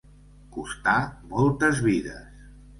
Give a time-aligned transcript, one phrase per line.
[0.55, 0.97] Costar
[1.35, 2.53] moltes vides.